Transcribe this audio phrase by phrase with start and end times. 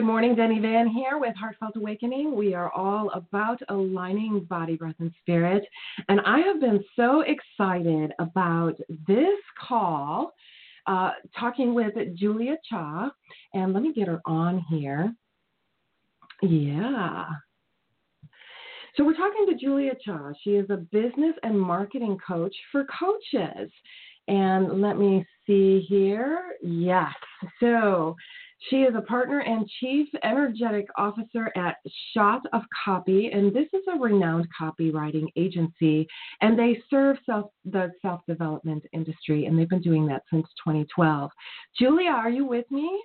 [0.00, 2.34] Good morning, Denny Van here with Heartfelt Awakening.
[2.34, 5.62] We are all about aligning body, breath, and spirit.
[6.08, 8.76] And I have been so excited about
[9.06, 10.32] this call,
[10.86, 13.10] uh, talking with Julia Cha.
[13.52, 15.14] And let me get her on here.
[16.40, 17.26] Yeah.
[18.96, 20.30] So we're talking to Julia Cha.
[20.42, 23.70] She is a business and marketing coach for coaches.
[24.28, 26.54] And let me see here.
[26.62, 27.12] Yes.
[27.60, 28.16] So
[28.68, 31.76] she is a partner and chief energetic officer at
[32.12, 36.06] Shot of Copy, and this is a renowned copywriting agency,
[36.42, 41.30] and they serve self, the self development industry, and they've been doing that since 2012.
[41.78, 43.02] Julia, are you with me?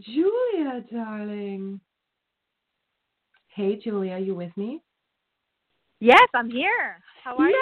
[0.00, 1.80] Julia, darling.
[3.48, 4.82] Hey, Julia, you with me?
[6.00, 7.00] Yes, I'm here.
[7.24, 7.56] How are yes,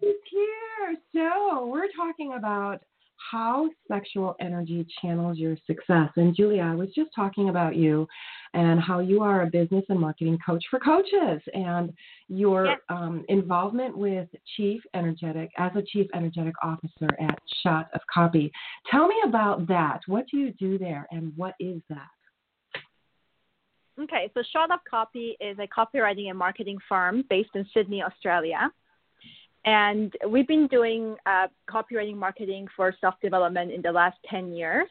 [0.00, 0.08] you?
[0.08, 0.96] Yes, she's here.
[1.12, 2.82] So, we're talking about
[3.30, 6.10] how sexual energy channels your success.
[6.16, 8.06] And Julia, I was just talking about you
[8.54, 11.92] and how you are a business and marketing coach for coaches and
[12.28, 12.78] your yes.
[12.88, 18.50] um, involvement with Chief Energetic as a Chief Energetic Officer at Shot of Copy.
[18.90, 20.00] Tell me about that.
[20.06, 22.08] What do you do there and what is that?
[24.00, 28.70] Okay, so Shot of Copy is a copywriting and marketing firm based in Sydney, Australia.
[29.68, 34.88] And we've been doing uh, copywriting marketing for self development in the last 10 years.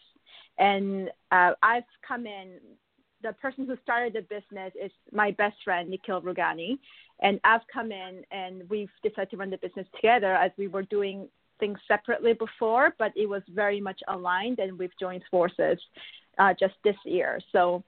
[0.59, 2.59] And uh, I've come in,
[3.23, 6.77] the person who started the business is my best friend, Nikhil Rugani.
[7.23, 10.83] And I've come in and we've decided to run the business together as we were
[10.83, 11.27] doing
[11.59, 15.79] things separately before, but it was very much aligned and we've joined forces
[16.37, 17.39] uh, just this year.
[17.51, 17.83] So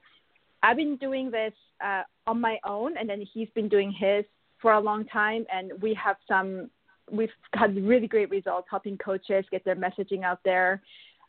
[0.64, 1.52] I've been doing this
[1.84, 4.24] uh, on my own, and then he's been doing his
[4.60, 6.68] for a long time, and we have some
[7.10, 10.82] we've had really great results helping coaches get their messaging out there,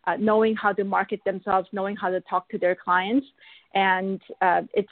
[0.05, 3.25] uh, knowing how to market themselves, knowing how to talk to their clients,
[3.73, 4.89] and uh, it's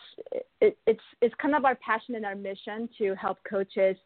[0.61, 3.97] it, it's it's kind of our passion and our mission to help coaches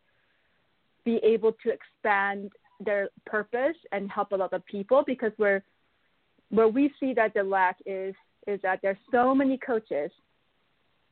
[1.06, 5.64] be able to expand their purpose and help a lot of people because we're
[6.50, 8.16] where we see that the lack is
[8.48, 10.12] is that there's so many coaches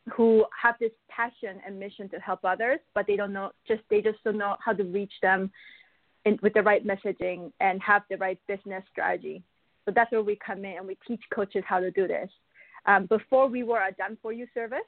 [0.09, 4.01] who have this passion and mission to help others, but they don't know just they
[4.01, 5.51] just don't know how to reach them
[6.25, 9.44] in, with the right messaging and have the right business strategy.
[9.85, 12.29] So that's where we come in and we teach coaches how to do this.
[12.85, 14.79] Um, before we were a done for you service,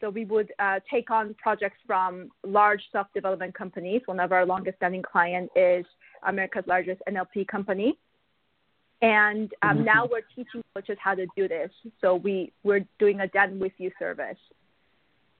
[0.00, 4.02] so we would uh, take on projects from large self development companies.
[4.06, 5.86] One of our longest standing clients is
[6.26, 7.98] America's largest NLP company.
[9.02, 9.84] And um, mm-hmm.
[9.84, 11.70] now we're teaching coaches how to do this.
[12.00, 14.38] So we, we're doing a done with you service.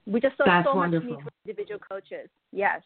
[0.05, 1.11] We just saw that's so wonderful.
[1.11, 2.29] much need for individual coaches.
[2.51, 2.81] Yes.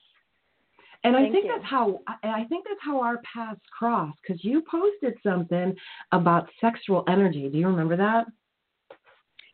[1.03, 1.51] And Thank I think you.
[1.51, 5.75] that's how I think that's how our paths crossed because you posted something
[6.11, 7.49] about sexual energy.
[7.49, 8.25] Do you remember that?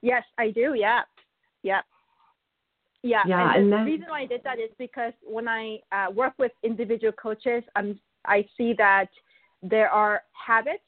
[0.02, 0.74] Yes, I do.
[0.74, 1.02] Yeah,
[1.62, 1.82] yeah,
[3.02, 3.24] yeah.
[3.26, 6.12] Yeah, and, and the then, reason why I did that is because when I uh,
[6.12, 9.10] work with individual coaches, I'm I see that
[9.62, 10.84] there are habits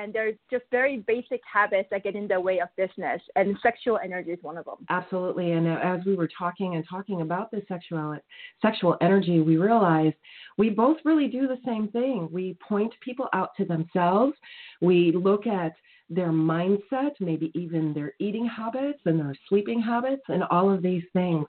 [0.00, 3.98] and they're just very basic habits that get in the way of business and sexual
[4.02, 4.76] energy is one of them.
[4.88, 8.16] Absolutely and uh, as we were talking and talking about the sexual
[8.62, 10.14] sexual energy we realized
[10.58, 12.28] we both really do the same thing.
[12.30, 14.34] We point people out to themselves.
[14.80, 15.72] We look at
[16.08, 21.04] their mindset maybe even their eating habits and their sleeping habits and all of these
[21.12, 21.46] things.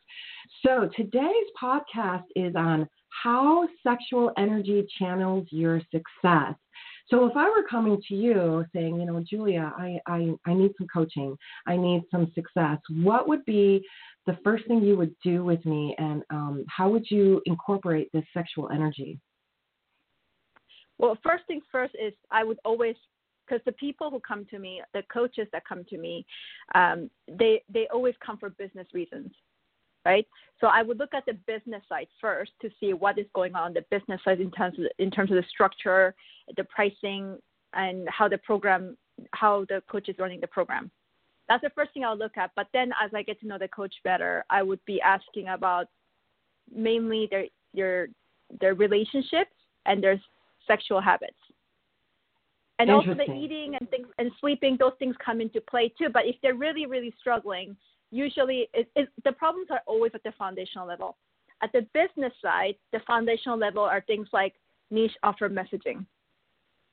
[0.65, 2.87] So today's podcast is on
[3.23, 6.55] how sexual energy channels your success
[7.09, 10.71] so if I were coming to you saying, you know, Julia, I, I, I need
[10.77, 13.85] some coaching, I need some success, what would be
[14.27, 15.95] the first thing you would do with me?
[15.97, 19.19] And um, how would you incorporate this sexual energy?
[20.97, 22.95] Well, first things first is I would always
[23.47, 26.25] because the people who come to me, the coaches that come to me,
[26.75, 29.31] um, they they always come for business reasons
[30.05, 30.27] right?
[30.59, 33.73] So I would look at the business side first to see what is going on
[33.73, 36.13] the business side in terms of, in terms of the structure,
[36.55, 37.37] the pricing,
[37.73, 38.97] and how the program,
[39.31, 40.91] how the coach is running the program.
[41.49, 42.51] That's the first thing I'll look at.
[42.55, 45.87] But then as I get to know the coach better, I would be asking about
[46.73, 48.07] mainly their their
[48.59, 49.51] their relationships
[49.85, 50.21] and their
[50.67, 51.33] sexual habits.
[52.79, 56.09] And also the eating and things and sleeping, those things come into play too.
[56.11, 57.75] But if they're really, really struggling,
[58.11, 61.17] usually it, it, the problems are always at the foundational level.
[61.63, 64.55] At the business side, the foundational level are things like
[64.89, 66.05] niche offer messaging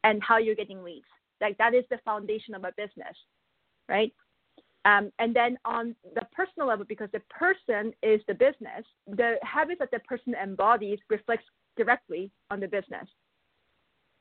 [0.05, 1.07] and how you're getting leads.
[1.41, 3.17] Like that is the foundation of a business,
[3.89, 4.13] right?
[4.85, 9.81] Um, and then on the personal level, because the person is the business, the habits
[9.81, 11.45] that the person embodies reflects
[11.77, 13.09] directly on the business.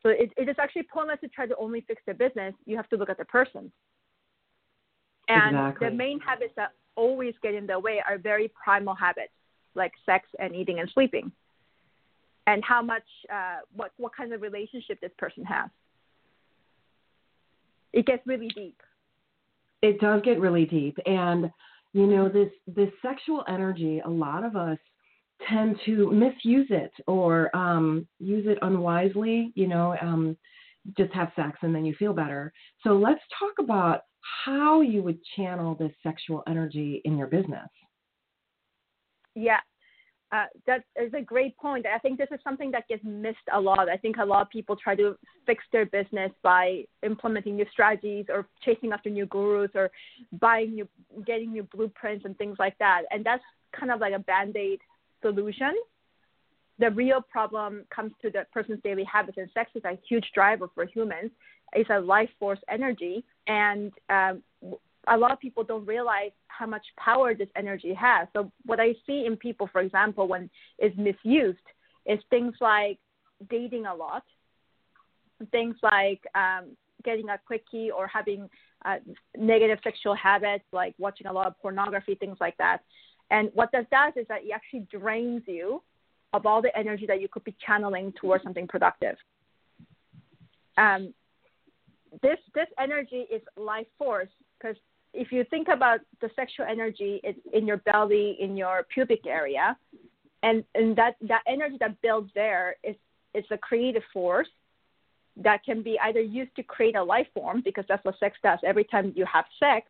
[0.04, 2.54] So it, it is actually pointless to try to only fix the business.
[2.66, 3.72] You have to look at the person.
[5.28, 5.90] And exactly.
[5.90, 9.32] the main habits that always get in the way are very primal habits,
[9.76, 11.32] like sex and eating and sleeping,
[12.48, 13.04] and how much,
[13.34, 15.70] uh, what what kind of relationship this person has.
[17.94, 18.82] It gets really deep.
[19.82, 21.50] It does get really deep, and
[21.94, 24.02] you know this this sexual energy.
[24.04, 24.80] A lot of us
[25.48, 29.54] tend to misuse it or um, use it unwisely.
[29.56, 30.36] You know, um,
[30.96, 32.54] just have sex and then you feel better.
[32.84, 34.02] So let's talk about
[34.46, 37.70] how you would channel this sexual energy in your business.
[39.36, 39.60] Yeah,
[40.32, 41.86] uh, that is a great point.
[41.86, 43.88] I think this is something that gets missed a lot.
[43.88, 45.16] I think a lot of people try to
[45.46, 49.90] fix their business by implementing new strategies or chasing after new gurus or
[50.34, 50.88] buying new,
[51.26, 53.04] getting new blueprints and things like that.
[53.12, 53.44] And that's
[53.78, 54.80] kind of like a band aid
[55.22, 55.74] solution.
[56.80, 60.70] The real problem comes to the person's daily habits, and sex is a huge driver
[60.76, 61.32] for humans.
[61.74, 64.44] It's a life force energy, and um,
[65.08, 68.28] a lot of people don't realize how much power this energy has.
[68.34, 71.58] So what I see in people, for example, when it's misused,
[72.06, 73.00] is things like
[73.50, 74.24] dating a lot,
[75.52, 78.50] things like um, getting a quickie or having
[78.86, 78.98] uh,
[79.38, 82.80] negative sexual habits, like watching a lot of pornography, things like that.
[83.30, 85.82] And what that does is that it actually drains you
[86.34, 89.16] of all the energy that you could be channeling towards something productive.
[90.78, 91.14] Um,
[92.22, 94.30] this this energy is life force
[94.60, 94.78] because
[95.14, 99.78] if you think about the sexual energy, it's in your belly, in your pubic area,
[100.44, 102.96] and and that that energy that builds there is
[103.34, 104.48] is a creative force
[105.38, 108.60] that can be either used to create a life form because that's what sex does.
[108.66, 109.88] Every time you have sex,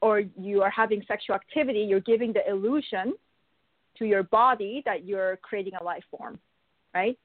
[0.00, 3.14] or you are having sexual activity, you're giving the illusion
[4.00, 6.40] to your body that you're creating a life form,
[6.92, 7.16] right?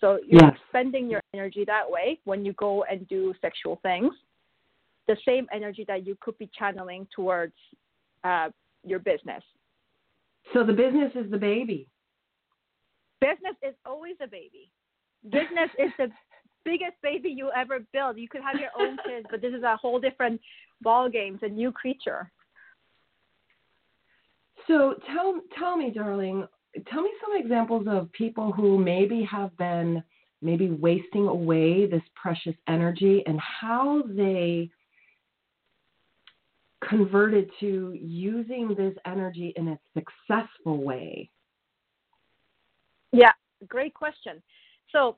[0.00, 0.58] So you're yes.
[0.68, 4.12] spending your energy that way when you go and do sexual things
[5.06, 7.52] the same energy that you could be channeling towards
[8.24, 8.48] uh,
[8.84, 9.42] your business.
[10.52, 11.88] So the business is the baby.
[13.20, 14.70] Business is always a baby.
[15.24, 16.10] Business is the
[16.64, 18.18] biggest baby you ever build.
[18.18, 20.40] You could have your own kids, but this is a whole different
[20.82, 21.34] ball game.
[21.34, 22.30] It's a new creature.
[24.66, 26.46] So tell tell me, darling,
[26.90, 30.02] tell me some examples of people who maybe have been
[30.40, 34.70] maybe wasting away this precious energy and how they
[36.88, 41.30] converted to using this energy in a successful way?
[43.12, 43.32] Yeah,
[43.68, 44.42] great question.
[44.92, 45.16] So,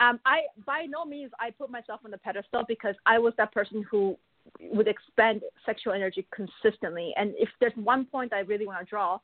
[0.00, 3.52] um, I by no means I put myself on the pedestal because I was that
[3.52, 4.16] person who
[4.60, 7.12] would expend sexual energy consistently.
[7.16, 9.18] And if there's one point I really want to draw,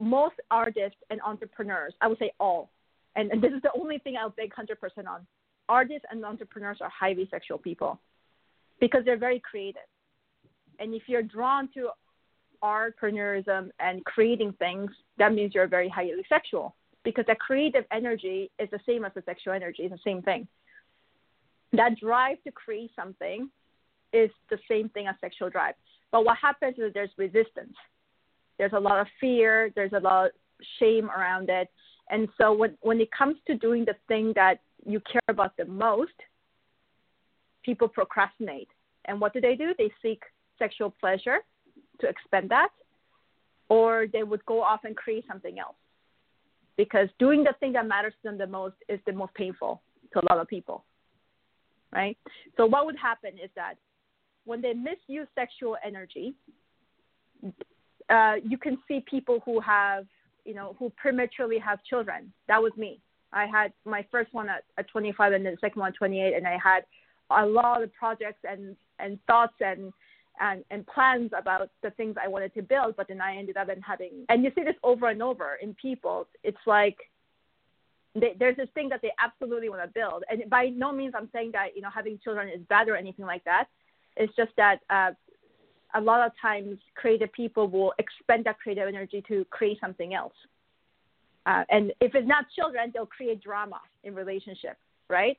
[0.00, 2.70] most artists and entrepreneurs, I would say all,
[3.16, 5.26] and, and this is the only thing I'll beg 100% on.
[5.68, 8.00] Artists and entrepreneurs are highly sexual people
[8.80, 9.82] because they're very creative
[10.78, 11.90] and if you're drawn to
[12.62, 16.74] entrepreneurism and creating things, that means you're very highly sexual
[17.04, 20.46] because that creative energy is the same as the sexual energy, it's the same thing.
[21.72, 23.50] That drive to create something
[24.12, 25.74] is the same thing as sexual drive.
[26.10, 27.74] But what happens is there's resistance.
[28.58, 30.32] There's a lot of fear, there's a lot of
[30.80, 31.68] shame around it.
[32.10, 35.66] And so when, when it comes to doing the thing that you care about the
[35.66, 36.12] most,
[37.62, 38.68] people procrastinate.
[39.04, 39.74] And what do they do?
[39.76, 40.22] They seek
[40.58, 41.38] sexual pleasure
[42.00, 42.70] to expend that,
[43.68, 45.76] or they would go off and create something else.
[46.76, 50.20] Because doing the thing that matters to them the most is the most painful to
[50.20, 50.84] a lot of people.
[51.92, 52.16] Right?
[52.56, 53.74] So, what would happen is that
[54.48, 56.34] when they misuse sexual energy,
[58.08, 60.06] uh, you can see people who have,
[60.44, 62.32] you know, who prematurely have children.
[62.48, 63.00] That was me.
[63.32, 66.34] I had my first one at, at 25 and then the second one at 28,
[66.34, 66.84] and I had
[67.30, 69.92] a lot of projects and, and thoughts and
[70.40, 73.68] and, and plans about the things I wanted to build, but then I ended up
[73.70, 76.28] in having, and you see this over and over in people.
[76.44, 76.96] It's like
[78.14, 81.28] they, there's this thing that they absolutely want to build, and by no means I'm
[81.32, 83.66] saying that you know having children is bad or anything like that.
[84.18, 85.12] It's just that uh,
[85.94, 90.34] a lot of times creative people will expend that creative energy to create something else.
[91.46, 95.38] Uh, and if it's not children, they'll create drama in relationships, right?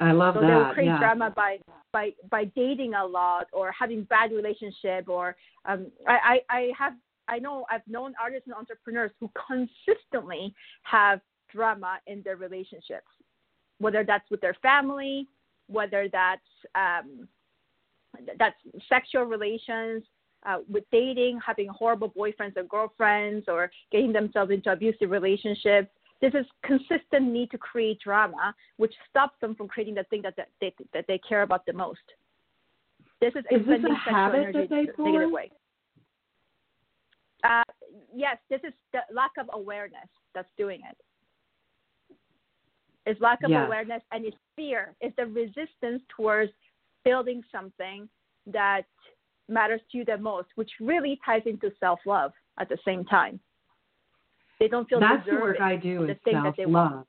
[0.00, 0.46] I love so that.
[0.46, 0.98] So they'll create yeah.
[0.98, 1.58] drama by
[1.92, 6.94] by by dating a lot or having bad relationship or um, I, I I have
[7.28, 11.20] I know I've known artists and entrepreneurs who consistently have
[11.50, 13.06] drama in their relationships,
[13.78, 15.28] whether that's with their family,
[15.68, 16.42] whether that's
[16.74, 17.28] um,
[18.38, 18.56] that's
[18.88, 20.02] sexual relations,
[20.46, 25.88] uh, with dating, having horrible boyfriends or girlfriends, or getting themselves into abusive relationships.
[26.20, 30.34] this is consistent need to create drama, which stops them from creating the thing that
[30.60, 32.00] they, that they care about the most.
[33.20, 35.32] This is, is this a habit that they form?
[35.32, 35.50] way.
[37.42, 37.62] Uh,
[38.14, 40.96] yes, this is the lack of awareness that's doing it.
[43.06, 44.94] It's lack of awareness and it's fear.
[45.00, 46.52] It's the resistance towards
[47.04, 48.08] building something
[48.46, 48.82] that
[49.48, 53.38] matters to you the most, which really ties into self love at the same time.
[54.60, 57.04] They don't feel that's the work I do is self love.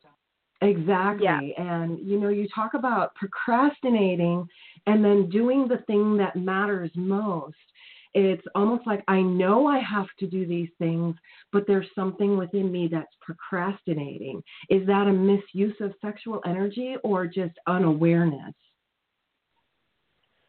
[0.61, 1.25] Exactly.
[1.25, 1.39] Yeah.
[1.57, 4.47] And you know, you talk about procrastinating
[4.87, 7.55] and then doing the thing that matters most.
[8.13, 11.15] It's almost like I know I have to do these things,
[11.51, 14.41] but there's something within me that's procrastinating.
[14.69, 18.53] Is that a misuse of sexual energy or just unawareness?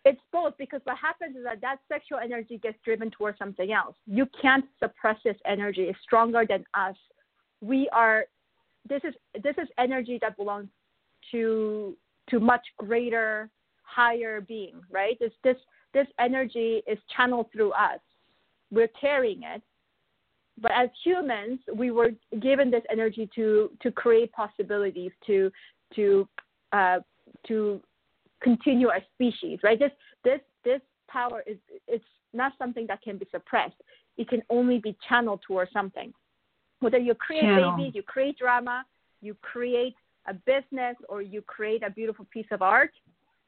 [0.07, 3.97] It's both because what happens is that that sexual energy gets driven towards something else.
[4.07, 5.83] You can't suppress this energy.
[5.83, 6.95] It's stronger than us.
[7.61, 8.27] We are.
[8.89, 10.69] This is this is energy that belongs
[11.33, 11.97] to
[12.31, 13.51] to much greater,
[13.83, 14.81] higher being.
[14.93, 15.19] Right.
[15.19, 15.57] This this
[15.93, 17.99] this energy is channeled through us.
[18.71, 19.63] We're carrying it.
[20.57, 22.11] But as humans, we were
[22.41, 25.51] given this energy to to create possibilities, to
[25.97, 26.29] to
[26.73, 27.01] uh,
[27.49, 27.81] to
[28.47, 29.79] continue our species, right?
[29.79, 33.81] This this this power is it's not something that can be suppressed.
[34.17, 36.13] It can only be channeled towards something.
[36.81, 37.77] Whether you create Channel.
[37.77, 38.85] babies, you create drama,
[39.21, 39.97] you create
[40.29, 42.95] a business, or you create a beautiful piece of art,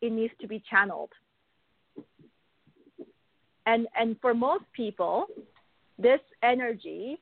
[0.00, 1.12] it needs to be channeled.
[3.67, 5.26] And and for most people,
[5.99, 7.19] this energy,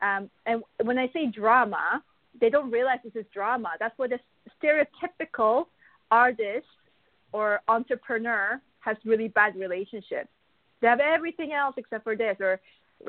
[0.00, 2.02] um, and when I say drama,
[2.40, 3.70] they don't realize this is drama.
[3.80, 4.20] That's what the
[4.56, 5.64] stereotypical
[6.10, 6.66] artist
[7.32, 10.28] or entrepreneur has really bad relationships.
[10.80, 12.36] They have everything else except for this.
[12.40, 12.60] Or,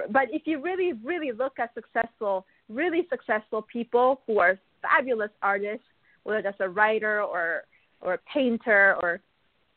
[0.09, 5.85] but if you really, really look at successful, really successful people who are fabulous artists,
[6.23, 7.63] whether that's a writer or
[8.01, 9.21] or a painter or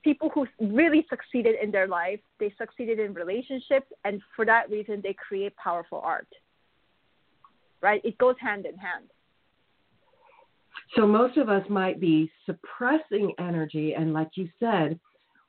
[0.02, 5.00] people who really succeeded in their life, they succeeded in relationships, and for that reason,
[5.02, 6.28] they create powerful art.
[7.80, 8.00] Right?
[8.04, 9.06] It goes hand in hand.
[10.96, 14.98] So most of us might be suppressing energy, and like you said,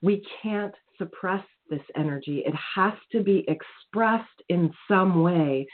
[0.01, 2.43] we can't suppress this energy.
[2.45, 5.65] It has to be expressed in some way.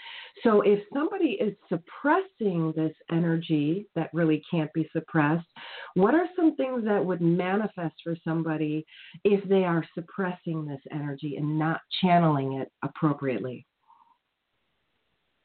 [0.44, 5.48] So if somebody is suppressing this energy that really can't be suppressed,
[5.96, 8.86] what are some things that would manifest for somebody
[9.24, 13.66] if they are suppressing this energy and not channeling it appropriately?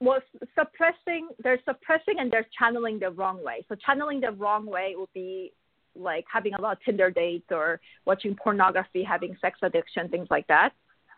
[0.00, 0.20] Well,
[0.58, 3.64] suppressing, they're suppressing and they're channeling the wrong way.
[3.68, 5.52] So channeling the wrong way would be
[5.94, 10.46] like having a lot of Tinder dates or watching pornography, having sex addiction, things like
[10.48, 10.72] that.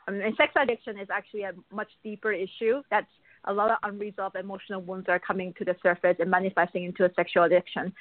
[0.06, 2.82] I mean, sex addiction is actually a much deeper issue.
[2.90, 3.11] That's
[3.44, 7.12] a lot of unresolved emotional wounds are coming to the surface and manifesting into a
[7.14, 7.92] sexual addiction.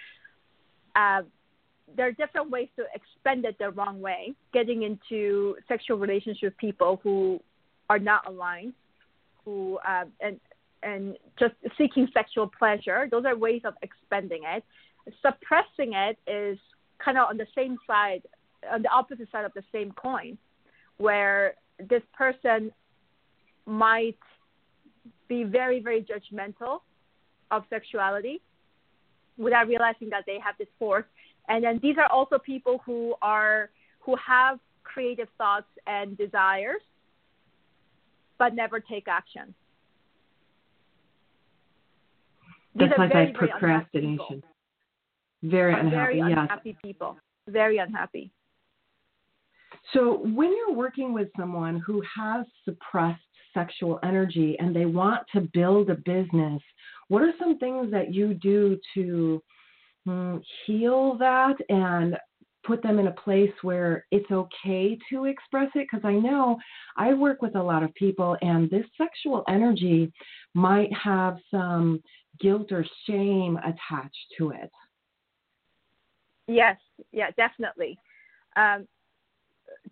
[0.96, 1.24] Uh,
[1.96, 6.57] there are different ways to expend it the wrong way, getting into sexual relationships with
[6.57, 7.39] people who
[7.89, 8.74] are not aligned,
[9.46, 10.39] who uh, and
[10.84, 13.07] and just seeking sexual pleasure.
[13.10, 14.63] Those are ways of expending it.
[15.22, 16.57] Suppressing it is
[17.03, 18.24] kind of on the same side,
[18.72, 20.38] on the opposite side of the same coin,
[20.98, 21.55] where
[21.89, 22.72] this person
[23.65, 24.17] might
[25.27, 26.79] be very, very judgmental
[27.51, 28.41] of sexuality
[29.38, 31.05] without realizing that they have this force.
[31.48, 33.69] And then these are also people who are
[34.00, 36.81] who have creative thoughts and desires,
[38.38, 39.53] but never take action.
[42.77, 44.43] That's like very, procrastination.
[45.43, 45.89] Very unhappy.
[45.96, 46.27] Very yes.
[46.31, 47.17] unhappy people.
[47.48, 48.31] Very unhappy.
[49.93, 53.22] So when you're working with someone who has suppressed
[53.53, 56.62] sexual energy and they want to build a business,
[57.07, 59.41] what are some things that you do to
[60.07, 62.17] mm, heal that and
[62.65, 66.57] put them in a place where it's okay to express it because I know
[66.98, 70.12] I work with a lot of people and this sexual energy
[70.53, 72.03] might have some
[72.39, 74.72] guilt or shame attached to it.
[76.48, 76.77] Yes,
[77.12, 77.98] yeah, definitely.
[78.56, 78.88] Um,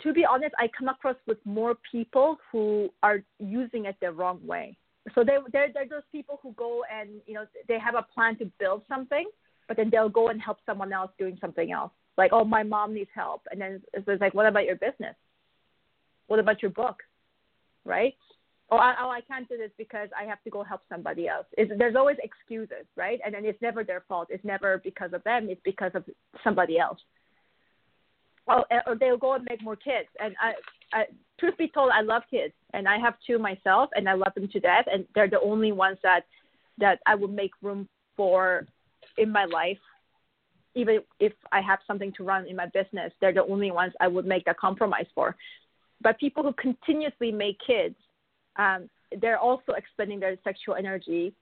[0.01, 4.39] to be honest, I come across with more people who are using it the wrong
[4.45, 4.77] way.
[5.13, 8.37] So they they're, they're those people who go and you know they have a plan
[8.39, 9.29] to build something,
[9.67, 11.91] but then they'll go and help someone else doing something else.
[12.17, 15.15] Like, oh, my mom needs help, and then it's like, what about your business?
[16.27, 17.03] What about your book?
[17.83, 18.15] Right?
[18.71, 21.45] Oh, I, oh, I can't do this because I have to go help somebody else.
[21.57, 23.19] It's, there's always excuses, right?
[23.25, 24.27] And then it's never their fault.
[24.31, 25.47] It's never because of them.
[25.49, 26.03] It's because of
[26.43, 26.99] somebody else.
[28.47, 30.07] Oh, or they'll go and make more kids.
[30.19, 30.53] And I,
[30.97, 31.05] I,
[31.39, 34.47] truth be told, I love kids, and I have two myself, and I love them
[34.49, 34.85] to death.
[34.91, 36.21] And they're the only ones that
[36.77, 38.67] that I would make room for
[39.17, 39.77] in my life,
[40.75, 44.07] even if I have something to run in my business, they're the only ones I
[44.07, 45.35] would make that compromise for.
[46.01, 47.95] But people who continuously make kids,
[48.57, 48.89] um,
[49.21, 51.33] they're also expending their sexual energy,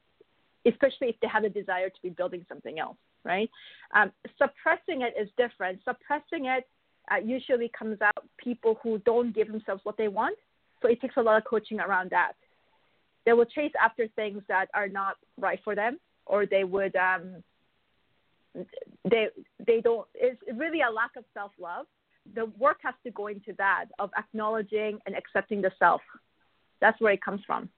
[0.66, 3.50] especially if they have a desire to be building something else, right?
[3.96, 5.80] Um, suppressing it is different.
[5.86, 6.68] Suppressing it
[7.12, 10.38] uh, usually comes out people who don't give themselves what they want.
[10.82, 12.34] So it takes a lot of coaching around that.
[13.26, 17.44] They will chase after things that are not right for them, or they would um,
[19.10, 19.28] they
[19.66, 20.08] they don't.
[20.14, 21.86] It's really a lack of self love.
[22.36, 26.02] The work has to go into that of acknowledging and accepting the self.
[26.84, 27.70] That's where it comes from.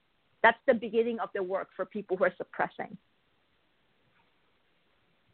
[0.42, 2.98] That's the beginning of the work for people who are suppressing.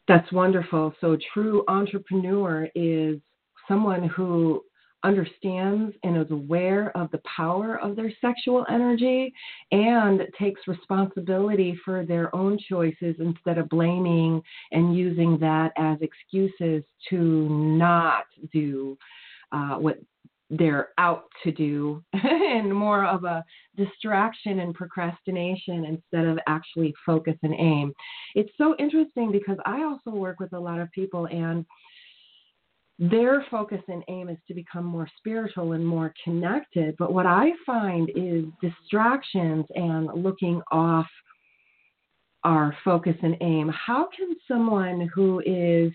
[0.07, 0.93] That's wonderful.
[1.01, 3.17] So, true entrepreneur is
[3.67, 4.63] someone who
[5.03, 9.33] understands and is aware of the power of their sexual energy
[9.71, 14.39] and takes responsibility for their own choices instead of blaming
[14.71, 18.95] and using that as excuses to not do
[19.51, 19.97] uh, what
[20.57, 23.43] they're out to do and more of a
[23.75, 27.93] distraction and procrastination instead of actually focus and aim.
[28.35, 31.65] It's so interesting because I also work with a lot of people and
[32.99, 36.95] their focus and aim is to become more spiritual and more connected.
[36.99, 41.07] But what I find is distractions and looking off
[42.43, 43.69] our focus and aim.
[43.69, 45.91] How can someone who is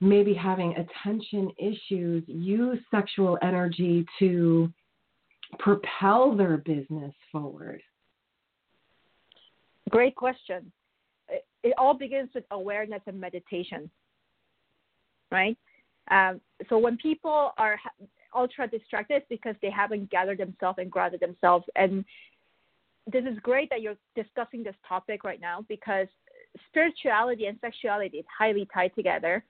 [0.00, 4.72] maybe having attention issues use sexual energy to
[5.58, 7.82] propel their business forward?
[9.90, 10.70] Great question.
[11.62, 13.90] It, all begins with awareness and meditation
[15.30, 15.56] right?
[16.10, 17.78] Um, so when people are
[18.34, 22.04] ultra distracted because they haven't gathered themselves and grounded themselves, and
[23.10, 26.06] this is great that you're discussing this topic right now because
[26.68, 29.44] spirituality and sexuality is highly tied together.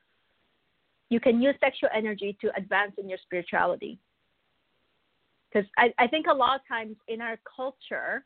[1.11, 3.99] You can use sexual energy to advance in your spirituality.
[5.53, 8.25] Because I, I think a lot of times in our culture,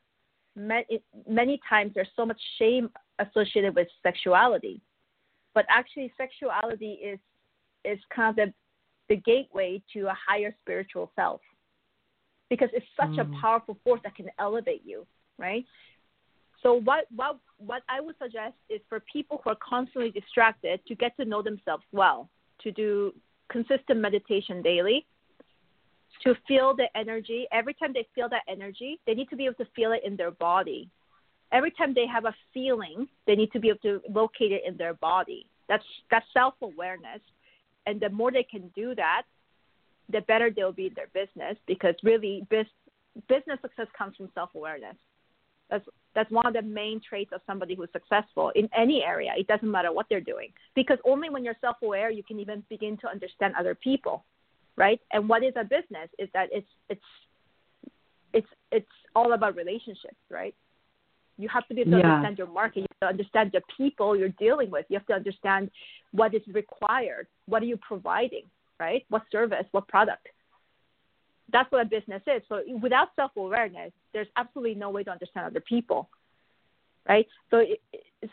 [0.55, 4.81] many, many times there's so much shame associated with sexuality.
[5.55, 7.19] But actually, sexuality is
[7.85, 8.53] is kind of the,
[9.09, 11.41] the gateway to a higher spiritual self
[12.49, 13.21] because it's such mm.
[13.21, 15.07] a powerful force that can elevate you,
[15.39, 15.65] right?
[16.63, 20.95] So what what what I would suggest is for people who are constantly distracted to
[20.95, 22.31] get to know themselves well,
[22.65, 23.15] to do
[23.51, 25.07] consistent meditation daily,
[26.25, 27.47] to feel the energy.
[27.53, 30.17] Every time they feel that energy, they need to be able to feel it in
[30.17, 30.91] their body.
[31.53, 34.77] Every time they have a feeling, they need to be able to locate it in
[34.77, 35.47] their body.
[35.69, 37.21] That's that's self awareness
[37.87, 39.23] and the more they can do that,
[40.11, 42.67] the better they'll be in their business because really bis-
[43.29, 44.97] business success comes from self-awareness.
[45.71, 49.33] That's that's one of the main traits of somebody who's successful in any area.
[49.37, 52.97] It doesn't matter what they're doing because only when you're self-aware you can even begin
[52.99, 54.25] to understand other people,
[54.77, 55.01] right?
[55.13, 57.01] And what is a business is that it's it's
[58.33, 60.55] it's it's all about relationships, right?
[61.37, 62.15] You have to be able to yeah.
[62.15, 62.81] understand your market.
[62.81, 64.87] You have to understand the people you're dealing with.
[64.89, 65.71] You have to understand
[66.13, 67.27] what is required.
[67.47, 68.45] What are you providing,
[68.79, 69.05] right?
[69.09, 70.29] What service, what product?
[71.53, 72.43] That's what a business is.
[72.49, 76.09] So without self awareness, there's absolutely no way to understand other people,
[77.09, 77.27] right?
[77.51, 77.63] So,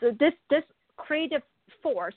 [0.00, 0.64] so this this
[0.96, 1.42] creative
[1.82, 2.14] force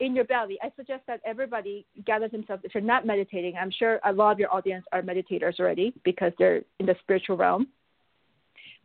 [0.00, 2.62] in your belly, I suggest that everybody gathers themselves.
[2.64, 6.32] If you're not meditating, I'm sure a lot of your audience are meditators already because
[6.38, 7.68] they're in the spiritual realm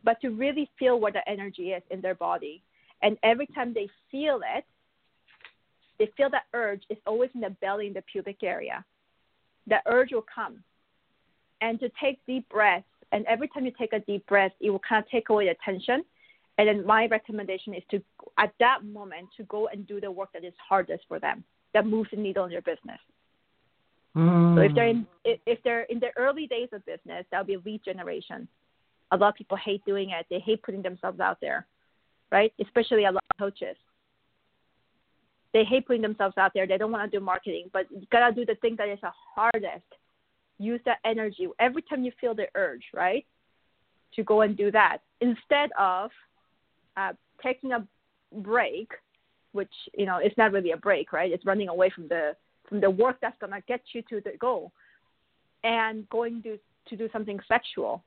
[0.06, 2.62] but to really feel what the energy is in their body.
[3.02, 4.64] And every time they feel it,
[5.98, 8.84] they feel that urge is always in the belly, in the pubic area.
[9.66, 10.62] The urge will come.
[11.60, 14.80] And to take deep breaths, and every time you take a deep breath, it will
[14.86, 16.04] kind of take away the tension.
[16.58, 18.02] And then my recommendation is to,
[18.38, 21.86] at that moment, to go and do the work that is hardest for them, that
[21.86, 22.98] moves the needle in your business.
[24.16, 24.56] Mm.
[24.56, 27.84] So if they're in if they're in the early days of business, that'll be lead
[27.84, 28.48] generation
[29.12, 30.26] a lot of people hate doing it.
[30.30, 31.66] They hate putting themselves out there,
[32.32, 32.52] right?
[32.60, 33.76] Especially a lot of coaches.
[35.52, 36.66] They hate putting themselves out there.
[36.66, 39.12] They don't want to do marketing, but you gotta do the thing that is the
[39.34, 39.86] hardest.
[40.58, 43.26] Use that energy every time you feel the urge, right?
[44.14, 46.10] To go and do that instead of
[46.96, 47.86] uh, taking a
[48.32, 48.90] break,
[49.52, 51.32] which you know it's not really a break, right?
[51.32, 52.34] It's running away from the
[52.68, 54.72] from the work that's gonna get you to the goal,
[55.64, 58.02] and going to to do something sexual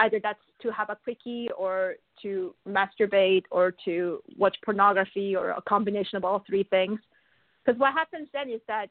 [0.00, 5.62] either that's to have a quickie or to masturbate or to watch pornography or a
[5.62, 6.98] combination of all three things.
[7.64, 8.86] Because what happens then is that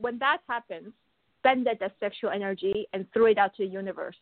[0.00, 0.92] when that happens,
[1.40, 4.16] spend that sexual energy and throw it out to the universe.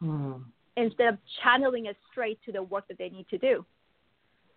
[0.00, 0.34] Hmm.
[0.76, 3.66] instead of channeling it straight to the work that they need to do.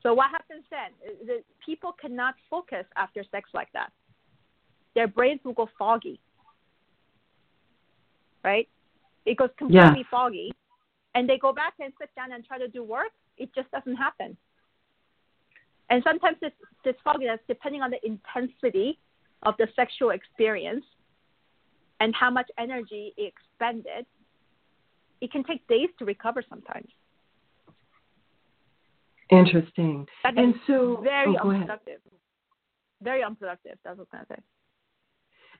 [0.03, 0.91] So what happens then?
[1.25, 3.91] The people cannot focus after sex like that.
[4.93, 6.19] Their brains will go foggy.
[8.43, 8.67] Right?
[9.25, 10.11] It goes completely yeah.
[10.11, 10.51] foggy.
[11.15, 13.11] And they go back and sit down and try to do work.
[13.37, 14.37] It just doesn't happen.
[15.89, 16.53] And sometimes this,
[16.85, 18.99] this fogginess, depending on the intensity
[19.43, 20.85] of the sexual experience
[21.99, 24.05] and how much energy it expended,
[25.21, 26.87] it can take days to recover sometimes.
[29.29, 30.05] Interesting.
[30.23, 31.99] That and so very oh, unproductive.
[33.01, 33.77] Very unproductive.
[33.83, 34.41] That's what I'm say.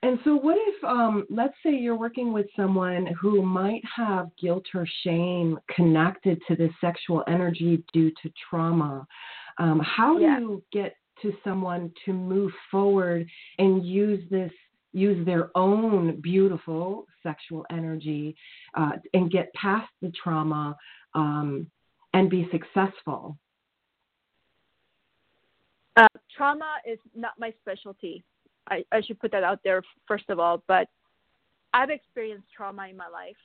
[0.03, 4.65] And so, what if, um, let's say, you're working with someone who might have guilt
[4.73, 9.05] or shame connected to this sexual energy due to trauma?
[9.59, 14.51] Um, how do you get to someone to move forward and use this
[14.93, 18.35] use their own beautiful sexual energy
[18.75, 20.75] uh, and get past the trauma
[21.15, 21.65] um,
[22.13, 23.37] and be successful?
[25.95, 28.23] Uh, trauma is not my specialty.
[28.69, 30.87] I, I should put that out there first of all, but
[31.73, 33.35] I've experienced trauma in my life,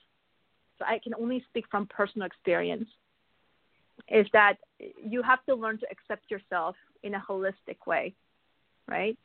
[0.77, 2.89] so I can only speak from personal experience.
[4.09, 4.55] Is that
[5.03, 8.13] you have to learn to accept yourself in a holistic way,
[8.87, 9.17] right?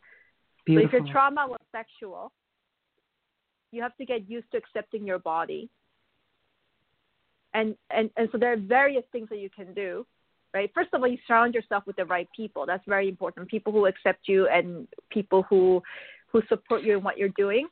[0.64, 0.90] Beautiful.
[0.90, 2.32] So if your trauma was sexual,
[3.70, 5.68] you have to get used to accepting your body.
[7.54, 10.06] And, and and so there are various things that you can do
[10.54, 10.70] right?
[10.74, 12.66] First of all, you surround yourself with the right people.
[12.66, 13.48] That's very important.
[13.48, 15.82] People who accept you and people who
[16.30, 17.68] who support you in what you're doing.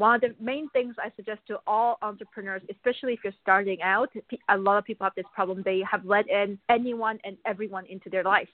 [0.00, 4.08] One of the main things I suggest to all entrepreneurs, especially if you're starting out,
[4.48, 5.60] a lot of people have this problem.
[5.62, 8.48] They have let in anyone and everyone into their life.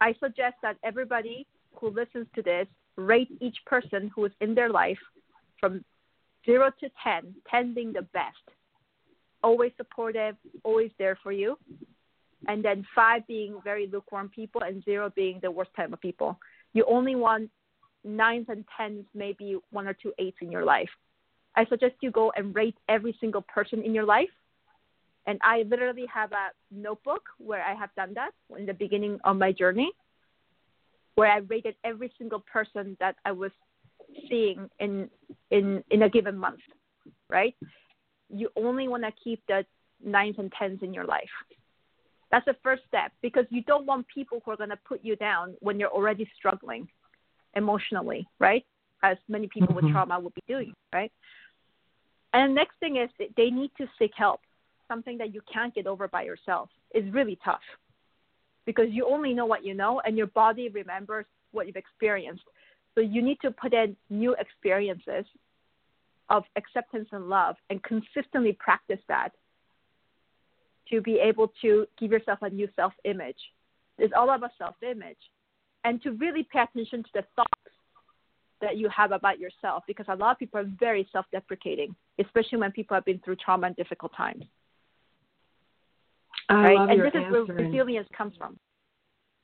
[0.00, 4.70] I suggest that everybody who listens to this rate each person who is in their
[4.70, 5.00] life
[5.58, 5.84] from
[6.46, 8.44] zero to 10, 10 being the best.
[9.42, 11.58] Always supportive, always there for you
[12.48, 16.38] and then five being very lukewarm people, and zero being the worst type of people.
[16.72, 17.50] You only want
[18.04, 20.88] nines and tens, maybe one or two eights in your life.
[21.56, 24.28] I suggest you go and rate every single person in your life.
[25.26, 29.36] And I literally have a notebook where I have done that in the beginning of
[29.36, 29.92] my journey,
[31.14, 33.50] where I rated every single person that I was
[34.28, 35.10] seeing in
[35.50, 36.60] in in a given month.
[37.28, 37.54] Right?
[38.28, 39.64] You only want to keep the
[40.02, 41.28] nines and tens in your life.
[42.30, 45.16] That's the first step because you don't want people who are going to put you
[45.16, 46.88] down when you're already struggling
[47.54, 48.64] emotionally, right?
[49.02, 49.86] As many people mm-hmm.
[49.86, 51.12] with trauma would be doing, right?
[52.32, 54.40] And the next thing is they need to seek help.
[54.88, 57.60] Something that you can't get over by yourself is really tough
[58.66, 62.42] because you only know what you know and your body remembers what you've experienced.
[62.94, 65.24] So you need to put in new experiences
[66.28, 69.30] of acceptance and love and consistently practice that
[70.90, 73.38] to be able to give yourself a new self image.
[73.98, 75.18] It's all about self image.
[75.84, 77.50] And to really pay attention to the thoughts
[78.60, 82.58] that you have about yourself because a lot of people are very self deprecating, especially
[82.58, 84.44] when people have been through trauma and difficult times.
[86.48, 86.76] I right?
[86.76, 87.42] Love and your this answer.
[87.42, 88.58] is where resilience comes from.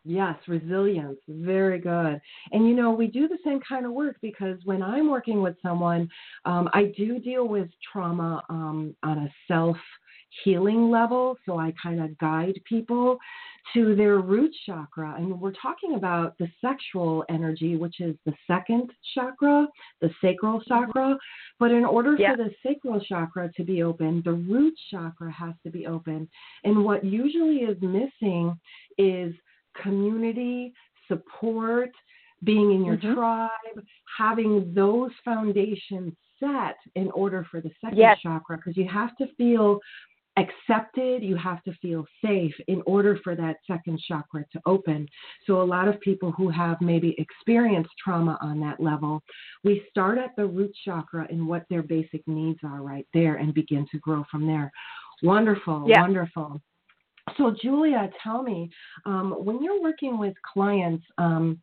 [0.04, 1.18] Yes, resilience.
[1.26, 2.20] Very good.
[2.52, 5.56] And you know, we do the same kind of work because when I'm working with
[5.62, 6.08] someone,
[6.44, 9.76] um, I do deal with trauma um, on a self
[10.44, 11.36] healing level.
[11.46, 13.18] So I kind of guide people
[13.74, 15.14] to their root chakra.
[15.16, 19.66] And we're talking about the sexual energy, which is the second chakra,
[20.00, 20.68] the sacral mm-hmm.
[20.68, 21.16] chakra.
[21.58, 22.36] But in order yeah.
[22.36, 26.28] for the sacral chakra to be open, the root chakra has to be open.
[26.64, 28.58] And what usually is missing
[28.98, 29.34] is
[29.82, 30.72] community,
[31.08, 31.90] support,
[32.44, 33.14] being in your mm-hmm.
[33.14, 33.84] tribe,
[34.18, 38.18] having those foundations set in order for the second yes.
[38.22, 39.80] chakra because you have to feel
[40.36, 45.08] accepted, you have to feel safe in order for that second chakra to open.
[45.46, 49.22] So, a lot of people who have maybe experienced trauma on that level,
[49.64, 53.54] we start at the root chakra and what their basic needs are right there and
[53.54, 54.70] begin to grow from there.
[55.22, 56.02] Wonderful, yeah.
[56.02, 56.60] wonderful.
[57.36, 58.70] So, Julia, tell me,
[59.04, 61.60] um, when you're working with clients, um,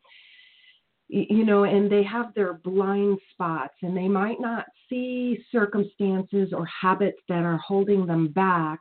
[1.14, 6.66] you know, and they have their blind spots and they might not see circumstances or
[6.66, 8.80] habits that are holding them back.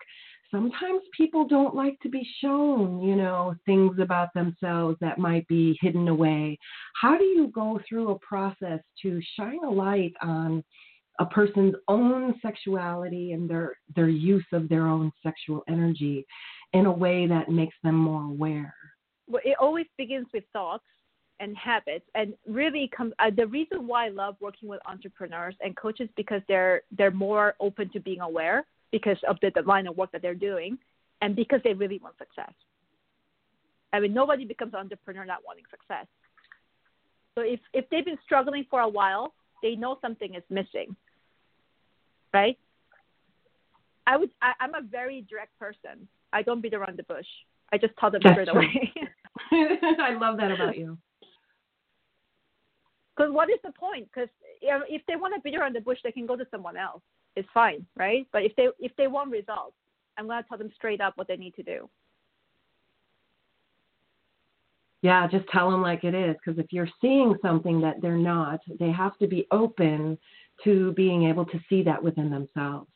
[0.51, 5.77] Sometimes people don't like to be shown, you know, things about themselves that might be
[5.83, 6.59] hidden away.
[6.99, 10.65] How do you go through a process to shine a light on
[11.21, 16.25] a person's own sexuality and their their use of their own sexual energy
[16.73, 18.75] in a way that makes them more aware?
[19.29, 20.85] Well, it always begins with thoughts
[21.41, 25.77] and habits and really come uh, the reason why I love working with entrepreneurs and
[25.77, 29.97] coaches because they're they're more open to being aware because of the, the line of
[29.97, 30.79] work that they're doing
[31.21, 32.53] and because they really want success.
[33.93, 36.07] I mean, nobody becomes an entrepreneur not wanting success.
[37.35, 40.95] So if, if they've been struggling for a while, they know something is missing,
[42.35, 42.59] right?
[44.07, 44.31] I would.
[44.43, 46.09] I, I'm a very direct person.
[46.33, 47.27] I don't beat around the bush.
[47.73, 48.93] I just tell them That's straight away.
[49.53, 50.99] I love that about you.
[53.23, 54.09] Because what is the point?
[54.13, 54.29] Because
[54.61, 56.77] you know, if they want to beat around the bush, they can go to someone
[56.77, 57.03] else.
[57.37, 58.27] It's fine, right?
[58.33, 59.75] But if they if they want results,
[60.19, 61.89] I'm gonna tell them straight up what they need to do.
[65.03, 66.35] Yeah, just tell them like it is.
[66.45, 70.19] Because if you're seeing something that they're not, they have to be open
[70.65, 72.91] to being able to see that within themselves.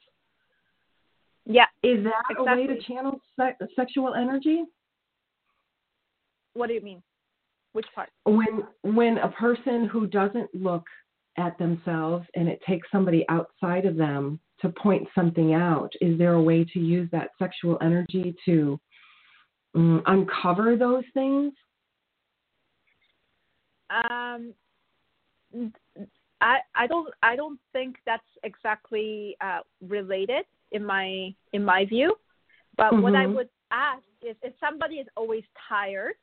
[1.45, 1.67] Yeah.
[1.85, 4.65] Is that a way to channel se- sexual energy?
[6.55, 7.03] What do you mean?
[7.77, 8.09] Which part?
[8.25, 10.85] When when a person who doesn't look
[11.37, 16.33] at themselves and it takes somebody outside of them to point something out, is there
[16.33, 18.81] a way to use that sexual energy to
[19.77, 21.53] mm, uncover those things?
[23.91, 24.55] Um,
[26.41, 32.17] I I don't I don't think that's exactly uh, related in my in my view.
[32.79, 33.35] But what I Mhm.
[33.35, 36.15] would ask is if somebody is always tired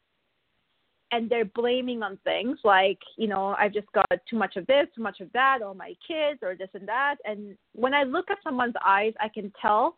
[1.14, 4.88] and they're blaming on things like you know I've just got too much of this,
[4.96, 7.18] too much of that, or my kids, or this and that.
[7.24, 9.98] And when I look at someone's eyes, I can tell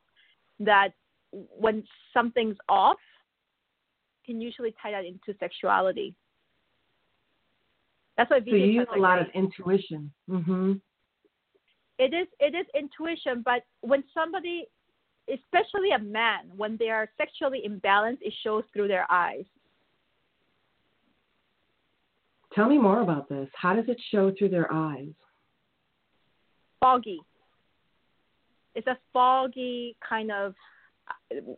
[0.60, 0.89] that
[1.32, 2.97] when something's off,
[4.25, 6.13] can usually tie that into sexuality.
[8.17, 10.12] That's why So you use a lot of intuition.
[10.30, 10.73] hmm
[11.97, 14.65] it is it is intuition, but when somebody,
[15.34, 19.45] especially a man, when they are sexually imbalanced, it shows through their eyes.
[22.55, 23.49] Tell me more about this.
[23.53, 25.11] How does it show through their eyes?
[26.79, 27.19] Foggy.
[28.75, 30.55] It's a foggy kind of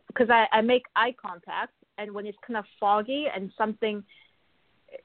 [0.08, 4.02] because I, I make eye contact, and when it's kind of foggy and something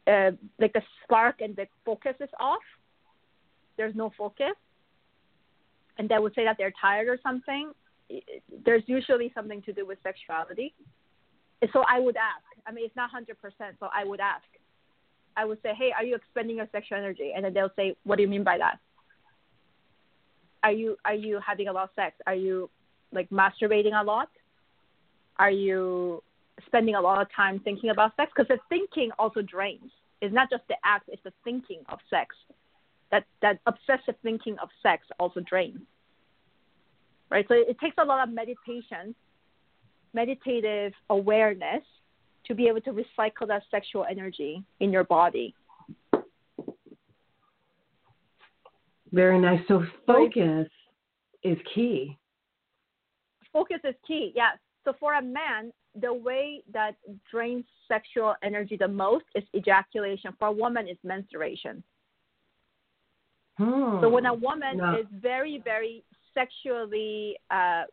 [0.08, 2.62] uh, like the spark and the focus is off,
[3.78, 4.56] there's no focus,
[5.98, 7.72] and they would say that they're tired or something.
[8.66, 10.74] There's usually something to do with sexuality.
[11.72, 12.44] So I would ask.
[12.68, 13.76] I mean, it's not hundred percent.
[13.80, 14.44] So I would ask.
[15.36, 18.18] I would say, "Hey, are you expending your sexual energy?" And then they'll say, "What
[18.18, 18.80] do you mean by that?"
[20.64, 22.16] Are you are you having a lot of sex?
[22.26, 22.70] Are you
[23.12, 24.30] like masturbating a lot?
[25.38, 26.24] Are you
[26.66, 28.32] spending a lot of time thinking about sex?
[28.36, 29.92] Because the thinking also drains.
[30.22, 32.36] It's not just the act; it's the thinking of sex.
[33.12, 35.82] That that obsessive thinking of sex also drains.
[37.30, 37.46] Right.
[37.48, 39.16] So it takes a lot of meditation,
[40.14, 41.84] meditative awareness,
[42.48, 45.54] to be able to recycle that sexual energy in your body.
[49.12, 49.62] Very nice.
[49.68, 50.68] So focus
[51.44, 52.18] is key.
[53.52, 54.32] focus is key.
[54.36, 54.58] Yes.
[54.84, 56.96] So for a man, the way that
[57.30, 60.32] drains sexual energy the most is ejaculation.
[60.40, 61.84] For a woman, it's menstruation.
[63.60, 64.02] Hmm.
[64.02, 65.00] So when a woman No.
[65.00, 66.04] is very, very
[66.34, 67.84] sexually, uh,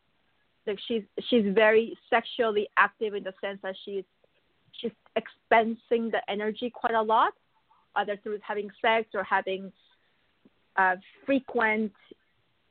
[0.66, 4.04] like she's she's very sexually active in the sense that she's
[4.80, 7.32] she's expensing the energy quite a lot,
[7.96, 9.72] either through having sex or having
[10.76, 11.92] uh, frequent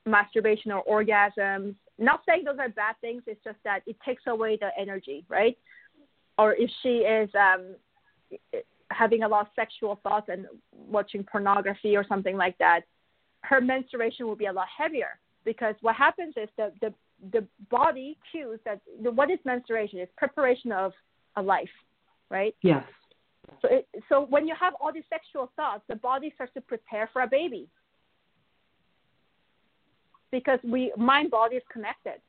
[0.06, 1.74] masturbation or orgasms.
[1.98, 3.22] Not saying those are bad things.
[3.26, 5.56] It's just that it takes away the energy, right?
[6.38, 7.74] Or if she is um,
[8.90, 12.82] having a lot of sexual thoughts and watching pornography or something like that,
[13.42, 16.92] her menstruation will be a lot heavier because what happens is the the
[17.32, 19.98] the body cues that what is menstruation?
[19.98, 20.92] It's preparation of
[21.36, 21.68] a life,
[22.30, 22.54] right?
[22.62, 22.84] Yes.
[23.62, 27.10] So, it, so when you have all these sexual thoughts, the body starts to prepare
[27.12, 27.68] for a baby
[30.30, 32.20] because we mind body is connected,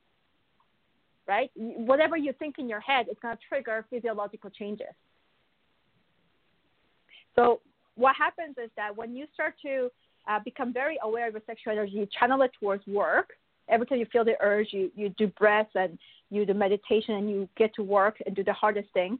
[1.26, 1.50] right?
[1.54, 4.88] Whatever you think in your head is going to trigger physiological changes.
[7.36, 7.60] So
[7.94, 9.88] what happens is that when you start to
[10.28, 13.30] uh, become very aware of your sexual energy, you channel it towards work.
[13.68, 15.98] Every time you feel the urge, you, you do breath and
[16.30, 19.18] you do meditation and you get to work and do the hardest thing,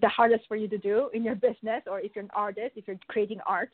[0.00, 2.86] the hardest for you to do in your business or if you're an artist, if
[2.86, 3.70] you're creating art.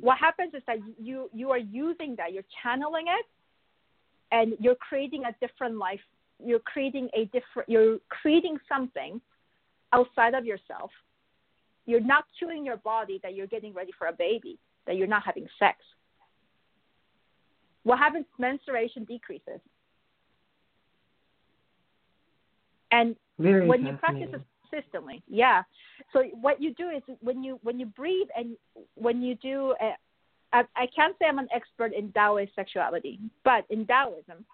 [0.00, 3.26] What happens is that you, you are using that, you're channeling it,
[4.30, 6.00] and you're creating a different life.
[6.44, 9.20] You're creating a different, you're creating something
[9.92, 10.90] outside of yourself.
[11.86, 15.24] You're not cueing your body that you're getting ready for a baby, that you're not
[15.24, 15.78] having sex.
[17.82, 18.26] What happens?
[18.38, 19.60] Menstruation decreases.
[22.90, 24.28] And Very when you practice
[24.72, 25.62] systemly, yeah.
[26.12, 28.56] So what you do is when you when you breathe and
[28.94, 29.92] when you do, uh,
[30.52, 34.44] I can't say I'm an expert in Taoist sexuality, but in Taoism,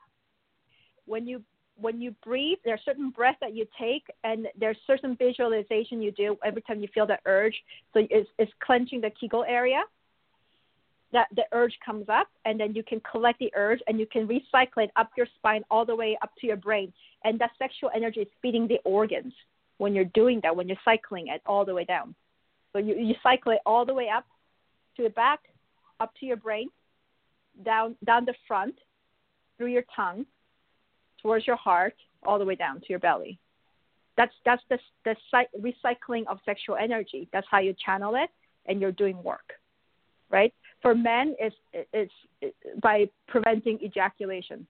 [1.06, 1.42] when you
[1.76, 6.36] when you breathe, there's certain breaths that you take, and there's certain visualization you do
[6.44, 7.54] every time you feel the urge.
[7.92, 9.82] So it's, it's clenching the Kegel area.
[11.12, 14.26] That the urge comes up, and then you can collect the urge, and you can
[14.26, 16.92] recycle it up your spine all the way up to your brain.
[17.22, 19.32] And that sexual energy is feeding the organs
[19.78, 22.14] when you're doing that, when you're cycling it all the way down.
[22.72, 24.24] So you, you cycle it all the way up
[24.96, 25.40] to the back,
[26.00, 26.68] up to your brain,
[27.64, 28.74] down down the front,
[29.56, 30.26] through your tongue,
[31.22, 33.38] towards your heart, all the way down to your belly.
[34.16, 35.16] That's that's the the
[35.60, 37.28] recycling of sexual energy.
[37.32, 38.30] That's how you channel it,
[38.66, 39.54] and you're doing work,
[40.30, 40.52] right?
[40.82, 44.66] For men, it's it's, it's by preventing ejaculation,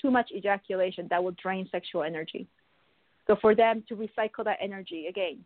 [0.00, 2.46] too much ejaculation that will drain sexual energy.
[3.28, 5.44] So for them to recycle that energy again,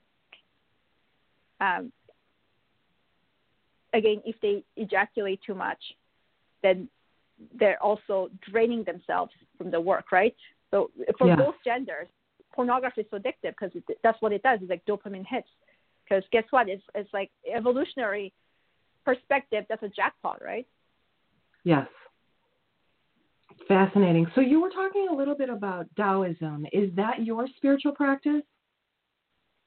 [1.60, 1.92] um,
[3.92, 5.78] again, if they ejaculate too much,
[6.62, 6.88] then
[7.58, 10.34] they're also draining themselves from the work, right?
[10.70, 11.36] So for yeah.
[11.36, 12.08] both genders,
[12.54, 14.60] pornography is so addictive because that's what it does.
[14.62, 15.48] It's like dopamine hits.
[16.04, 16.68] Because guess what?
[16.68, 18.32] It's it's like evolutionary
[19.04, 19.64] perspective.
[19.68, 20.66] That's a jackpot, right?
[21.64, 21.86] Yes.
[23.68, 24.26] Fascinating.
[24.34, 26.66] So you were talking a little bit about Taoism.
[26.72, 28.42] Is that your spiritual practice?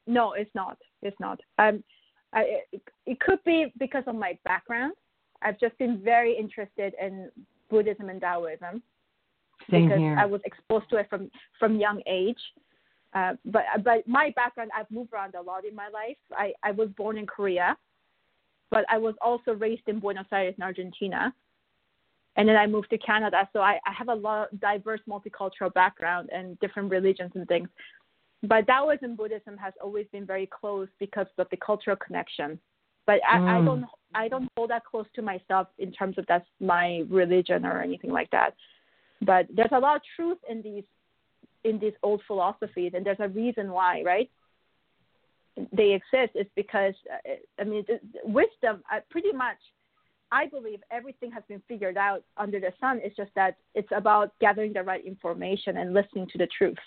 [0.07, 0.77] No, it's not.
[1.01, 1.39] It's not.
[1.57, 1.83] Um,
[2.33, 4.93] I, it, it could be because of my background.
[5.41, 7.29] I've just been very interested in
[7.69, 8.83] Buddhism and Taoism
[9.71, 10.17] Same because here.
[10.17, 11.29] I was exposed to it from
[11.59, 12.39] from young age.
[13.13, 16.17] Uh, but but my background, I've moved around a lot in my life.
[16.31, 17.77] I, I was born in Korea,
[18.71, 21.33] but I was also raised in Buenos Aires, in Argentina,
[22.37, 23.47] and then I moved to Canada.
[23.53, 27.69] So I, I have a lot of diverse multicultural background and different religions and things.
[28.43, 32.59] But Taoism Buddhism has always been very close because of the cultural connection.
[33.05, 33.47] But I, mm.
[33.47, 37.65] I don't I don't hold that close to myself in terms of that's my religion
[37.65, 38.55] or anything like that.
[39.21, 40.83] But there's a lot of truth in these
[41.63, 44.29] in these old philosophies, and there's a reason why, right?
[45.71, 47.85] They exist is because uh, I mean
[48.23, 48.83] wisdom.
[48.91, 49.57] Uh, pretty much,
[50.31, 52.99] I believe everything has been figured out under the sun.
[53.03, 56.77] It's just that it's about gathering the right information and listening to the truth.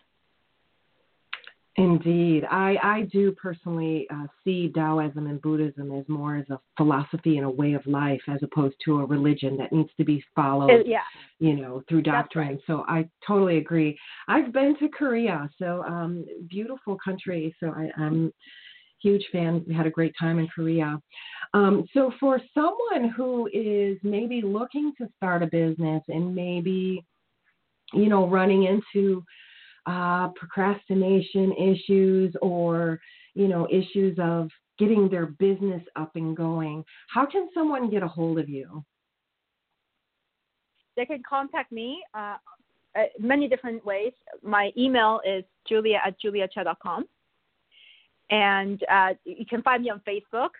[1.78, 2.44] Indeed.
[2.50, 7.46] I, I do personally uh, see Taoism and Buddhism as more as a philosophy and
[7.46, 10.82] a way of life as opposed to a religion that needs to be followed, uh,
[10.84, 11.02] yeah.
[11.38, 12.48] you know, through doctrine.
[12.48, 12.60] Right.
[12.66, 13.96] So I totally agree.
[14.26, 17.54] I've been to Korea, so um, beautiful country.
[17.60, 18.32] So I, I'm
[19.02, 19.64] huge fan.
[19.66, 20.98] We had a great time in Korea.
[21.54, 27.04] Um, so for someone who is maybe looking to start a business and maybe,
[27.94, 29.24] you know, running into
[29.88, 33.00] uh, procrastination issues or
[33.34, 38.08] you know issues of getting their business up and going how can someone get a
[38.08, 38.84] hold of you
[40.96, 42.36] they can contact me uh,
[42.98, 47.06] uh, many different ways my email is julia at juliacha.com
[48.30, 50.50] and uh, you can find me on facebook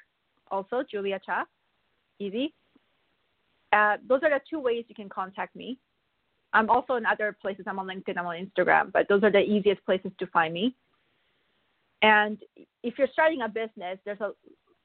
[0.51, 1.45] also julia cha
[2.19, 2.55] easy
[3.73, 5.79] uh, those are the two ways you can contact me
[6.53, 7.65] I'm also in other places.
[7.67, 10.75] I'm on LinkedIn, I'm on Instagram, but those are the easiest places to find me.
[12.03, 12.39] And
[12.83, 14.31] if you're starting a business, there's a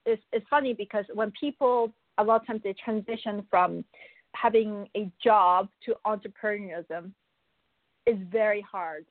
[0.05, 3.85] it's, it's funny because when people a lot of times they transition from
[4.35, 7.09] having a job to entrepreneurship
[8.05, 9.05] is very hard.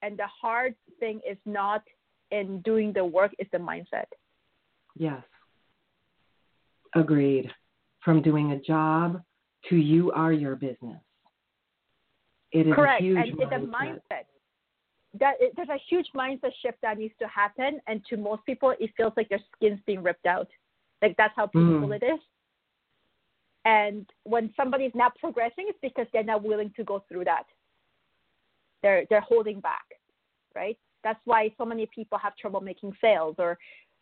[0.00, 1.82] And the hard thing is not
[2.32, 4.06] in doing the work, is the mindset.
[4.96, 5.22] Yes.
[6.94, 7.50] Agreed.
[8.04, 9.22] From doing a job
[9.68, 11.00] to you are your business.
[12.50, 13.00] It is Correct.
[13.00, 13.40] a huge and mindset.
[13.40, 14.24] it's a mindset.
[15.20, 18.74] That it, there's a huge mindset shift that needs to happen, and to most people,
[18.78, 20.48] it feels like their skin's being ripped out.
[21.02, 21.96] Like that's how painful mm.
[21.96, 22.20] it is.
[23.64, 27.44] And when somebody's not progressing, it's because they're not willing to go through that.
[28.82, 29.84] They're they're holding back,
[30.54, 30.78] right?
[31.04, 33.58] That's why so many people have trouble making sales or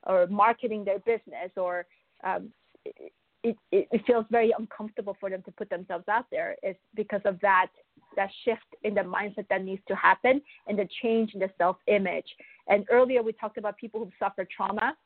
[0.06, 1.86] or marketing their business or
[2.24, 2.50] um,
[3.42, 7.20] it, it, it feels very uncomfortable for them to put themselves out there is because
[7.24, 7.68] of that
[8.16, 11.76] that shift in the mindset that needs to happen and the change in the self
[11.86, 12.26] image.
[12.68, 14.96] And earlier we talked about people who suffer trauma.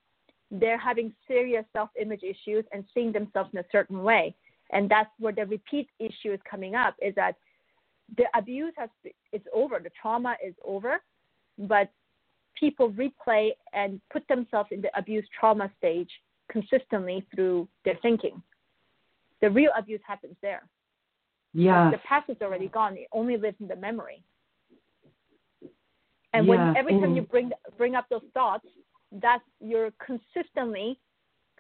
[0.51, 4.35] They're having serious self image issues and seeing themselves in a certain way.
[4.73, 7.37] And that's where the repeat issue is coming up is that
[8.16, 8.89] the abuse has
[9.33, 11.01] is over, the trauma is over,
[11.59, 11.91] but
[12.59, 16.11] people replay and put themselves in the abuse trauma stage
[16.51, 18.43] consistently through their thinking.
[19.41, 20.63] The real abuse happens there.
[21.53, 21.91] Yeah.
[21.91, 22.95] The past is already gone.
[22.95, 24.23] It only lives in the memory.
[26.33, 28.67] And when every time you bring bring up those thoughts,
[29.23, 30.99] that you're consistently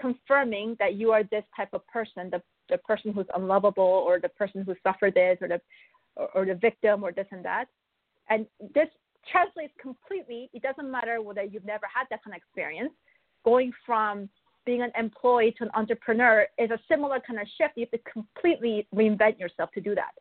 [0.00, 4.30] confirming that you are this type of person, the the person who's unlovable or the
[4.30, 5.60] person who suffered this or the
[6.16, 7.66] or, or the victim or this and that.
[8.30, 8.88] And this
[9.30, 10.50] translates completely.
[10.52, 12.92] It doesn't matter whether you've never had that kind of experience.
[13.44, 14.28] Going from
[14.64, 17.74] being an employee to an entrepreneur is a similar kind of shift.
[17.76, 20.12] You have to completely reinvent yourself to do that.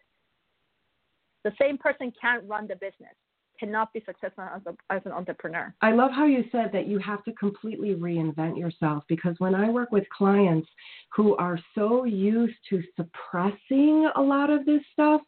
[1.43, 3.15] The same person can't run the business,
[3.59, 5.73] cannot be successful as, a, as an entrepreneur.
[5.81, 9.69] I love how you said that you have to completely reinvent yourself because when I
[9.69, 10.67] work with clients
[11.15, 15.21] who are so used to suppressing a lot of this stuff,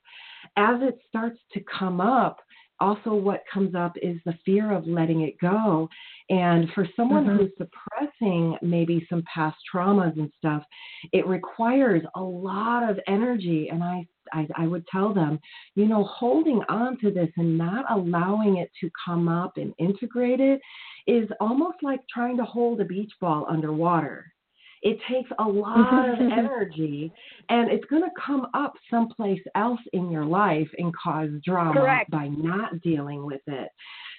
[0.58, 2.38] as it starts to come up,
[2.80, 5.88] also what comes up is the fear of letting it go.
[6.30, 7.38] And for someone mm-hmm.
[7.38, 10.64] who's suppressing maybe some past traumas and stuff
[11.14, 13.70] it requires a lot of energy.
[13.72, 15.40] And I, I i would tell them
[15.76, 20.40] you know holding on to this and not allowing it to come up and integrate
[20.40, 20.60] it
[21.08, 24.34] is almost like trying to hold a beach ball underwater
[24.86, 27.12] it takes a lot of energy
[27.50, 32.12] and it's going to come up someplace else in your life and cause drama Correct.
[32.12, 33.70] by not dealing with it.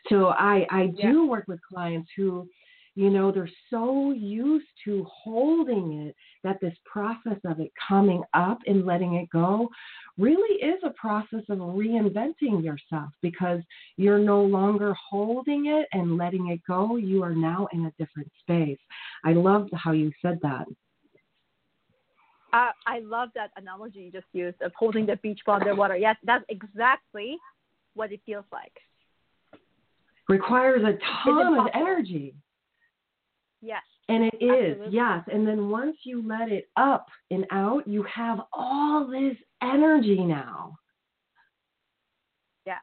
[0.09, 1.27] So I I do yeah.
[1.27, 2.49] work with clients who
[2.97, 8.59] you know they're so used to holding it that this process of it coming up
[8.66, 9.68] and letting it go
[10.18, 13.61] really is a process of reinventing yourself because
[13.97, 16.97] you're no longer holding it and letting it go.
[16.97, 18.78] You are now in a different space.
[19.24, 20.66] I love how you said that.
[22.53, 25.97] Uh, I love that analogy you just used of holding the beach ball underwater.
[25.97, 27.36] Yes, that's exactly
[27.92, 28.72] what it feels like.
[30.28, 32.34] Requires a ton of energy.
[33.67, 33.83] Yes.
[34.09, 34.97] And it is, Absolutely.
[34.97, 35.25] yes.
[35.33, 40.79] And then once you let it up and out, you have all this energy now.
[42.64, 42.79] Yeah.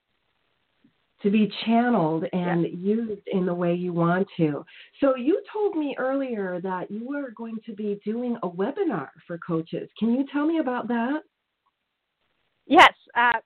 [1.21, 2.95] To be channeled and yeah.
[2.95, 4.65] used in the way you want to.
[4.99, 9.37] So you told me earlier that you were going to be doing a webinar for
[9.37, 9.89] coaches.
[9.97, 11.21] Can you tell me about that?
[12.67, 12.93] Yes.
[13.15, 13.39] Uh,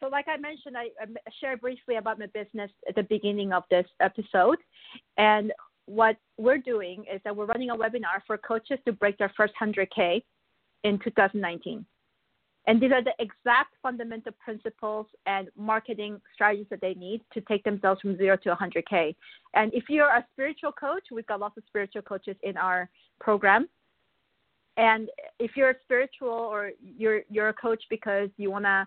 [0.00, 1.06] so, like I mentioned, I, I
[1.40, 4.58] shared briefly about my business at the beginning of this episode.
[5.18, 5.52] And
[5.86, 9.52] what we're doing is that we're running a webinar for coaches to break their first
[9.60, 10.22] 100K
[10.84, 11.84] in 2019.
[12.66, 17.64] And these are the exact fundamental principles and marketing strategies that they need to take
[17.64, 19.16] themselves from zero to 100K.
[19.54, 22.88] And if you're a spiritual coach, we've got lots of spiritual coaches in our
[23.20, 23.68] program.
[24.76, 25.10] And
[25.40, 28.86] if you're a spiritual or you're you're a coach because you wanna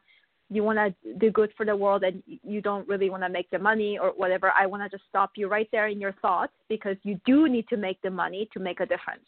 [0.50, 3.50] you want to do good for the world and you don't really want to make
[3.50, 6.54] the money or whatever, I want to just stop you right there in your thoughts
[6.70, 9.26] because you do need to make the money to make a difference,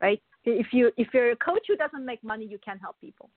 [0.00, 0.22] right?
[0.44, 3.28] If you if you're a coach who doesn't make money, you can't help people.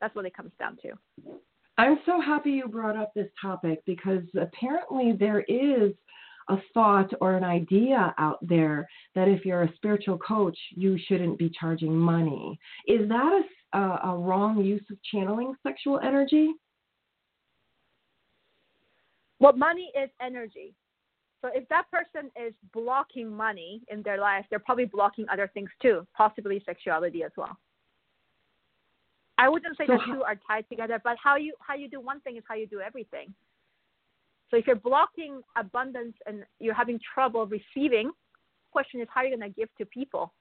[0.00, 0.92] That's what it comes down to.
[1.78, 5.92] I'm so happy you brought up this topic because apparently there is
[6.48, 11.38] a thought or an idea out there that if you're a spiritual coach, you shouldn't
[11.38, 12.58] be charging money.
[12.86, 13.42] Is that a
[13.76, 16.52] a, a wrong use of channeling sexual energy?
[19.38, 20.74] Well, money is energy.
[21.42, 25.68] So if that person is blocking money in their life, they're probably blocking other things
[25.82, 27.56] too, possibly sexuality as well.
[29.38, 32.00] I wouldn't say so the two are tied together, but how you how you do
[32.00, 33.34] one thing is how you do everything.
[34.50, 38.10] So if you're blocking abundance and you're having trouble receiving,
[38.70, 40.32] question is how are you going to give to people?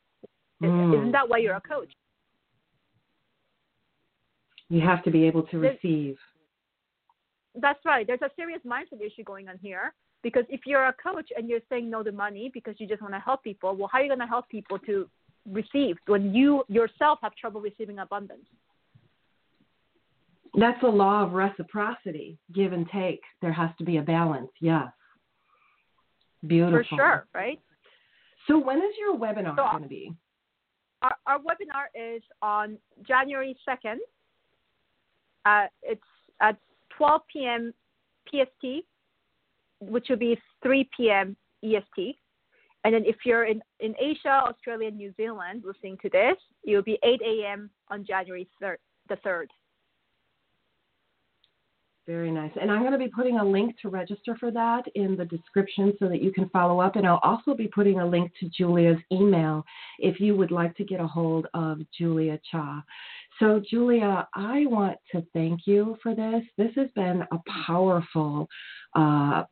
[0.61, 0.93] Mm.
[0.93, 1.91] Isn't that why you're a coach?
[4.69, 6.17] You have to be able to receive.
[7.55, 8.05] That's right.
[8.05, 9.93] There's a serious mindset issue going on here
[10.23, 13.13] because if you're a coach and you're saying no to money because you just want
[13.13, 15.07] to help people, well, how are you going to help people to
[15.49, 18.45] receive when you yourself have trouble receiving abundance?
[20.57, 23.21] That's a law of reciprocity, give and take.
[23.41, 24.51] There has to be a balance.
[24.61, 24.87] Yes.
[26.45, 26.79] Beautiful.
[26.89, 27.59] For sure, right?
[28.47, 30.13] So when is your webinar so, going to be?
[31.01, 33.97] Our, our webinar is on January 2nd
[35.45, 36.01] uh, it's
[36.41, 36.57] at
[36.97, 37.73] 12 p.m.
[38.29, 38.83] PST,
[39.79, 41.35] which will be 3 p.m.
[41.63, 42.17] EST.
[42.83, 46.83] And then if you're in, in Asia, Australia, New Zealand listening to this, it will
[46.83, 47.69] be 8 a.m.
[47.89, 48.77] on January 3rd,
[49.09, 49.47] the 3rd.
[52.07, 52.51] Very nice.
[52.61, 55.91] And I'm going to be putting a link to register for that in the description
[55.97, 56.97] so that you can follow up.
[56.97, 59.65] And I'll also be putting a link to Julia's email
[59.97, 62.83] if you would like to get a hold of Julia Cha.
[63.39, 66.43] So, Julia, I want to thank you for this.
[66.59, 68.47] This has been a powerful
[68.95, 69.45] uh,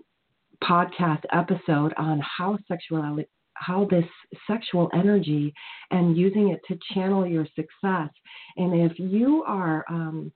[0.64, 4.06] podcast episode on how sexuality how this
[4.47, 5.54] sexual energy
[5.91, 8.10] and using it to channel your success.
[8.58, 10.32] And if you are um,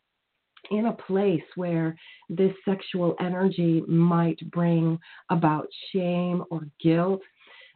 [0.72, 1.96] in a place where
[2.30, 5.00] this sexual energy might bring
[5.30, 7.22] about shame or guilt,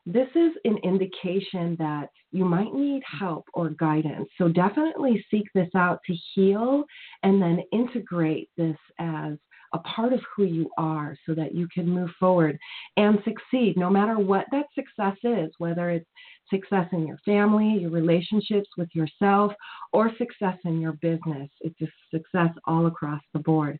[0.05, 4.27] this is an indication that you might need help or guidance.
[4.37, 6.83] So definitely seek this out to heal
[7.23, 9.33] and then integrate this as
[9.73, 12.57] a part of who you are so that you can move forward
[12.97, 16.09] and succeed no matter what that success is, whether it's
[16.49, 19.53] success in your family, your relationships with yourself,
[19.93, 21.49] or success in your business.
[21.61, 23.79] It's a success all across the board.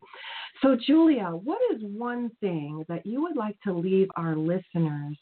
[0.61, 5.17] So, Julia, what is one thing that you would like to leave our listeners?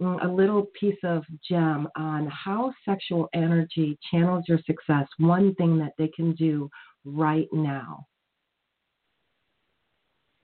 [0.00, 5.78] Mm, a little piece of gem on how sexual energy channels your success, one thing
[5.78, 6.70] that they can do
[7.04, 8.06] right now?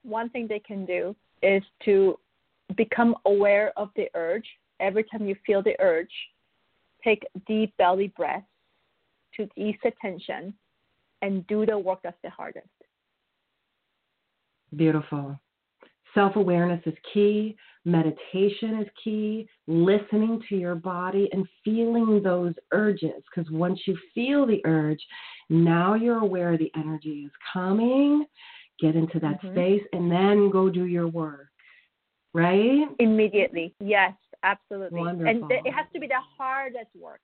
[0.06, 2.18] One thing they can do is to
[2.76, 4.46] become aware of the urge.
[4.78, 6.12] Every time you feel the urge,
[7.02, 8.46] take deep belly breaths
[9.36, 10.54] to ease the tension
[11.22, 12.68] and do the work that's the hardest.
[14.76, 15.38] Beautiful.
[16.14, 23.22] Self awareness is key, meditation is key, listening to your body and feeling those urges.
[23.34, 25.00] Because once you feel the urge,
[25.50, 28.24] now you're aware the energy is coming.
[28.80, 29.54] Get into that mm-hmm.
[29.54, 31.48] space and then go do your work.
[32.34, 32.86] Right?
[32.98, 33.74] Immediately.
[33.80, 34.12] Yes,
[34.42, 35.00] absolutely.
[35.00, 35.28] Wonderful.
[35.28, 37.22] And th- it has to be the hardest work.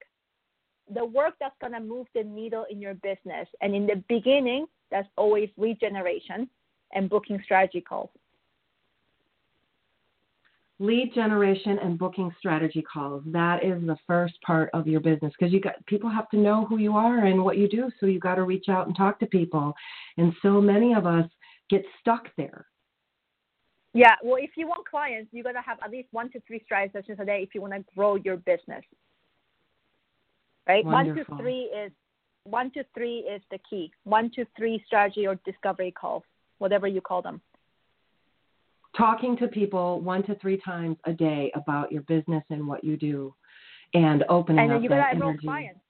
[0.95, 3.47] The work that's going to move the needle in your business.
[3.61, 6.49] And in the beginning, that's always regeneration
[6.95, 8.11] and booking strategy calls
[10.83, 15.53] lead generation and booking strategy calls that is the first part of your business because
[15.53, 18.19] you got people have to know who you are and what you do so you
[18.19, 19.73] got to reach out and talk to people
[20.19, 21.25] and so many of us
[21.73, 22.67] get stuck there
[23.95, 26.61] yeah well if you want clients you got to have at least one to three
[26.65, 28.85] strategy sessions a day if you want to grow your business
[30.69, 31.25] right Wonderful.
[31.37, 31.91] one to three is
[32.45, 36.23] one to three is the key one to three strategy or discovery calls
[36.59, 37.41] whatever you call them
[38.95, 42.99] talking to people one to three times a day about your business and what you
[42.99, 43.35] do
[43.95, 45.17] and opening and up you that energy.
[45.17, 45.81] Enroll clients.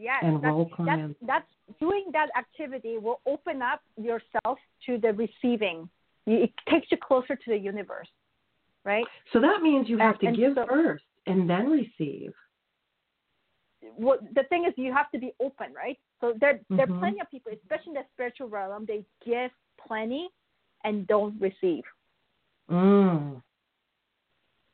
[0.00, 1.18] Yes, and that's, clients.
[1.20, 5.90] That's, that's doing that activity will open up yourself to the receiving.
[6.26, 8.08] It takes you closer to the universe,
[8.84, 9.04] right?
[9.34, 12.32] So that means you have and, to give so, first and then receive.
[13.98, 15.98] Well, the thing is, you have to be open, right?
[16.22, 16.76] So there, mm-hmm.
[16.76, 16.98] there are mm-hmm.
[16.98, 19.50] plenty of people, especially in the spiritual realm, they give
[19.86, 20.28] plenty
[20.84, 21.84] and don't receive.
[22.70, 23.42] Mm.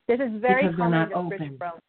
[0.07, 1.57] This is very because common they're not in the open.
[1.59, 1.79] realm.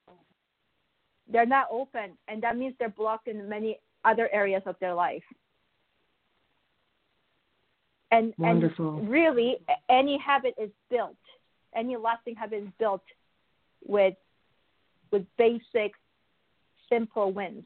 [1.30, 5.22] They're not open, and that means they're blocked in many other areas of their life.
[8.10, 8.98] And, Wonderful.
[8.98, 9.58] and really,
[9.90, 11.16] any habit is built.
[11.74, 13.02] Any lasting habit is built
[13.86, 14.14] with
[15.10, 15.92] with basic,
[16.88, 17.64] simple wins.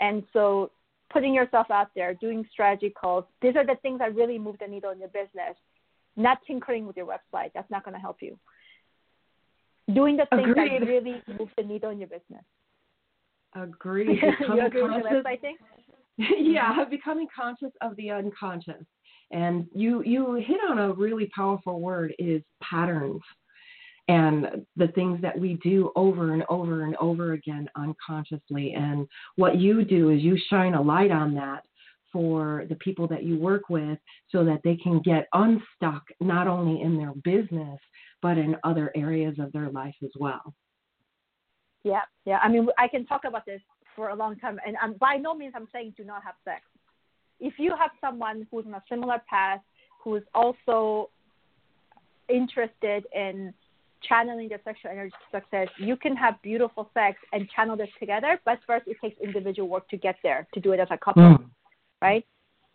[0.00, 0.70] And so,
[1.10, 4.66] putting yourself out there, doing strategy calls, these are the things that really move the
[4.66, 5.56] needle in your business.
[6.16, 7.50] Not tinkering with your website.
[7.54, 8.38] That's not going to help you.
[9.92, 10.82] Doing the things Agreed.
[10.82, 12.44] that really move the needle in your business.
[13.54, 14.20] Agree
[15.02, 15.56] website thing?
[16.16, 18.84] yeah, becoming conscious of the unconscious.
[19.30, 23.20] And you you hit on a really powerful word is patterns
[24.08, 28.74] and the things that we do over and over and over again unconsciously.
[28.74, 31.62] And what you do is you shine a light on that
[32.12, 33.98] for the people that you work with
[34.30, 37.80] so that they can get unstuck not only in their business
[38.22, 40.54] but in other areas of their life as well.
[41.84, 42.38] Yeah, yeah.
[42.42, 43.60] I mean, I can talk about this
[43.94, 46.62] for a long time, and I'm, by no means I'm saying do not have sex.
[47.40, 49.60] If you have someone who's on a similar path,
[50.02, 51.10] who is also
[52.28, 53.54] interested in
[54.02, 58.40] channeling their sexual energy to success, you can have beautiful sex and channel this together.
[58.44, 61.22] But first, it takes individual work to get there, to do it as a couple.
[61.22, 61.50] Mm
[62.04, 62.24] right?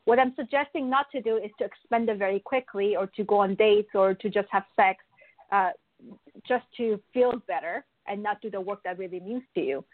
[0.06, 3.38] What I'm suggesting not to do is to expend it very quickly or to go
[3.40, 5.04] on dates or to just have sex
[5.52, 5.70] uh,
[6.48, 9.86] just to feel better and not do the work that really means to you.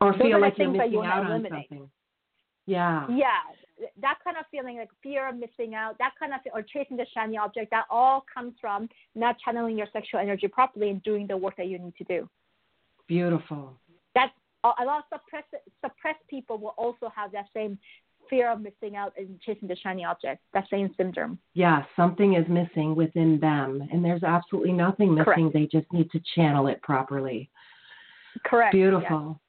[0.00, 1.90] Or Those feel like you're missing you out on something.
[2.66, 3.06] Yeah.
[3.10, 3.40] Yeah.
[4.00, 7.06] That kind of feeling like fear of missing out, that kind of, or chasing the
[7.12, 11.36] shiny object, that all comes from not channeling your sexual energy properly and doing the
[11.36, 12.28] work that you need to do.
[13.08, 13.78] Beautiful.
[14.14, 14.32] That's
[14.62, 17.78] a lot of suppressed, suppressed people will also have that same
[18.28, 21.38] fear of missing out and chasing the shiny object, that same syndrome.
[21.54, 25.50] Yeah, something is missing within them, and there's absolutely nothing missing.
[25.50, 25.52] Correct.
[25.52, 27.50] They just need to channel it properly.
[28.44, 28.72] Correct.
[28.72, 29.40] Beautiful.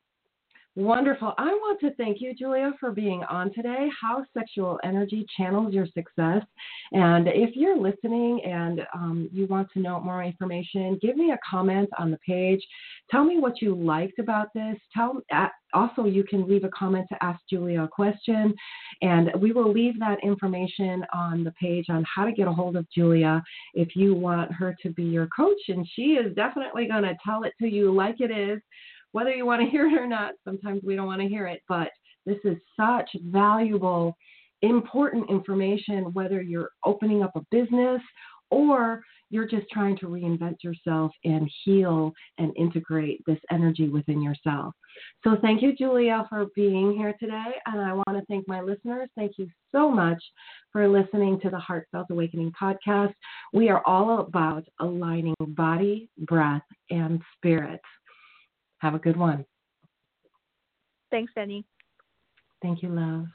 [0.78, 1.34] Wonderful.
[1.38, 3.88] I want to thank you, Julia, for being on today.
[4.02, 6.44] How sexual energy channels your success.
[6.92, 11.40] And if you're listening and um, you want to know more information, give me a
[11.50, 12.62] comment on the page.
[13.10, 14.76] Tell me what you liked about this.
[14.94, 18.54] Tell uh, also you can leave a comment to ask Julia a question,
[19.02, 22.76] and we will leave that information on the page on how to get a hold
[22.76, 23.42] of Julia
[23.76, 25.60] if you want her to be your coach.
[25.70, 28.62] And she is definitely going to tell it to you like it is
[29.16, 30.34] whether you want to hear it or not.
[30.44, 31.88] Sometimes we don't want to hear it, but
[32.26, 34.18] this is such valuable
[34.62, 38.02] important information, whether you're opening up a business
[38.52, 44.74] or you're just trying to reinvent yourself and heal and integrate this energy within yourself.
[45.24, 47.54] So, thank you, Julia, for being here today.
[47.66, 49.10] And I want to thank my listeners.
[49.16, 50.22] Thank you so much
[50.72, 53.14] for listening to the Heartfelt Awakening podcast.
[53.52, 57.82] We are all about aligning body, breath, and spirit.
[58.80, 59.46] Have a good one.
[61.12, 61.66] Thanks, Annie.
[62.62, 63.28] Thank you, love.